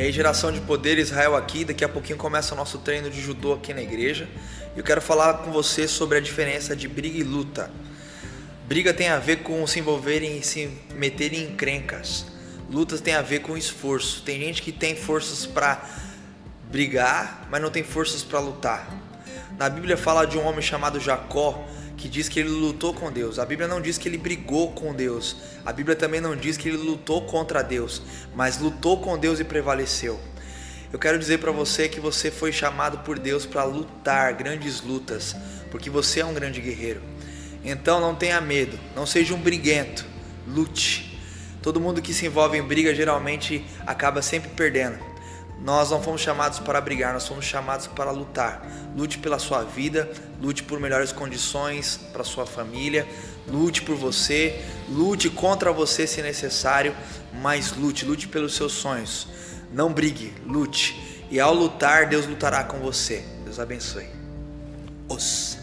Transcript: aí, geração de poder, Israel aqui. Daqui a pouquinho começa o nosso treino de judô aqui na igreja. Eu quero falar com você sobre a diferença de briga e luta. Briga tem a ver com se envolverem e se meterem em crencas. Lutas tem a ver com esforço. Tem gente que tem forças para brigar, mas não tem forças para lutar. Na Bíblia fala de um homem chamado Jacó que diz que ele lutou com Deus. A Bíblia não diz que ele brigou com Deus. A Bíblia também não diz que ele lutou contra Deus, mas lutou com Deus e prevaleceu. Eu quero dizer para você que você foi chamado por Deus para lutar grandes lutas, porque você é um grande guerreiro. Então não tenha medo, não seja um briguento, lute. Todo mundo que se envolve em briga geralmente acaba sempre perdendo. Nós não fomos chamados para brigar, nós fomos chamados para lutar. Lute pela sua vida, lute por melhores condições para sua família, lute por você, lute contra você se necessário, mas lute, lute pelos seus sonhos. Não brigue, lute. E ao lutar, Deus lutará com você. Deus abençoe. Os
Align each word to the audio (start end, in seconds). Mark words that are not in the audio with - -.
aí, 0.00 0.10
geração 0.10 0.50
de 0.50 0.60
poder, 0.60 0.98
Israel 0.98 1.36
aqui. 1.36 1.64
Daqui 1.64 1.84
a 1.84 1.88
pouquinho 1.88 2.16
começa 2.16 2.54
o 2.54 2.56
nosso 2.56 2.78
treino 2.78 3.10
de 3.10 3.20
judô 3.20 3.52
aqui 3.52 3.74
na 3.74 3.82
igreja. 3.82 4.26
Eu 4.74 4.82
quero 4.82 5.02
falar 5.02 5.34
com 5.38 5.52
você 5.52 5.86
sobre 5.86 6.16
a 6.16 6.20
diferença 6.20 6.74
de 6.74 6.88
briga 6.88 7.18
e 7.18 7.22
luta. 7.22 7.70
Briga 8.66 8.94
tem 8.94 9.08
a 9.08 9.18
ver 9.18 9.42
com 9.42 9.66
se 9.66 9.80
envolverem 9.80 10.38
e 10.38 10.42
se 10.42 10.70
meterem 10.94 11.42
em 11.42 11.54
crencas. 11.54 12.24
Lutas 12.70 13.02
tem 13.02 13.12
a 13.12 13.20
ver 13.20 13.40
com 13.40 13.54
esforço. 13.54 14.22
Tem 14.22 14.40
gente 14.40 14.62
que 14.62 14.72
tem 14.72 14.96
forças 14.96 15.44
para 15.44 15.84
brigar, 16.70 17.46
mas 17.50 17.60
não 17.60 17.70
tem 17.70 17.82
forças 17.82 18.22
para 18.22 18.40
lutar. 18.40 19.11
Na 19.58 19.68
Bíblia 19.68 19.96
fala 19.96 20.24
de 20.24 20.38
um 20.38 20.46
homem 20.46 20.62
chamado 20.62 20.98
Jacó 21.00 21.64
que 21.96 22.08
diz 22.08 22.28
que 22.28 22.40
ele 22.40 22.48
lutou 22.48 22.92
com 22.92 23.12
Deus. 23.12 23.38
A 23.38 23.46
Bíblia 23.46 23.68
não 23.68 23.80
diz 23.80 23.96
que 23.96 24.08
ele 24.08 24.18
brigou 24.18 24.72
com 24.72 24.92
Deus. 24.92 25.36
A 25.64 25.72
Bíblia 25.72 25.94
também 25.94 26.20
não 26.20 26.34
diz 26.34 26.56
que 26.56 26.68
ele 26.68 26.78
lutou 26.78 27.22
contra 27.22 27.62
Deus, 27.62 28.02
mas 28.34 28.58
lutou 28.58 29.00
com 29.00 29.16
Deus 29.16 29.38
e 29.38 29.44
prevaleceu. 29.44 30.18
Eu 30.92 30.98
quero 30.98 31.18
dizer 31.18 31.38
para 31.38 31.52
você 31.52 31.88
que 31.88 32.00
você 32.00 32.30
foi 32.30 32.52
chamado 32.52 32.98
por 32.98 33.18
Deus 33.18 33.46
para 33.46 33.64
lutar 33.64 34.34
grandes 34.34 34.80
lutas, 34.82 35.34
porque 35.70 35.88
você 35.88 36.20
é 36.20 36.24
um 36.24 36.34
grande 36.34 36.60
guerreiro. 36.60 37.00
Então 37.64 38.00
não 38.00 38.14
tenha 38.14 38.40
medo, 38.40 38.78
não 38.94 39.06
seja 39.06 39.32
um 39.32 39.40
briguento, 39.40 40.04
lute. 40.46 41.18
Todo 41.62 41.80
mundo 41.80 42.02
que 42.02 42.12
se 42.12 42.26
envolve 42.26 42.58
em 42.58 42.62
briga 42.62 42.94
geralmente 42.94 43.64
acaba 43.86 44.20
sempre 44.20 44.50
perdendo. 44.50 45.11
Nós 45.62 45.90
não 45.90 46.02
fomos 46.02 46.20
chamados 46.20 46.58
para 46.58 46.80
brigar, 46.80 47.12
nós 47.12 47.26
fomos 47.26 47.44
chamados 47.44 47.86
para 47.86 48.10
lutar. 48.10 48.66
Lute 48.96 49.18
pela 49.18 49.38
sua 49.38 49.62
vida, 49.62 50.10
lute 50.40 50.62
por 50.64 50.80
melhores 50.80 51.12
condições 51.12 52.00
para 52.12 52.24
sua 52.24 52.44
família, 52.44 53.06
lute 53.46 53.82
por 53.82 53.94
você, 53.94 54.60
lute 54.88 55.30
contra 55.30 55.72
você 55.72 56.04
se 56.06 56.20
necessário, 56.20 56.94
mas 57.40 57.72
lute, 57.76 58.04
lute 58.04 58.26
pelos 58.26 58.56
seus 58.56 58.72
sonhos. 58.72 59.28
Não 59.72 59.92
brigue, 59.92 60.34
lute. 60.44 61.26
E 61.30 61.38
ao 61.38 61.54
lutar, 61.54 62.08
Deus 62.08 62.26
lutará 62.26 62.64
com 62.64 62.78
você. 62.78 63.24
Deus 63.44 63.60
abençoe. 63.60 64.06
Os 65.08 65.58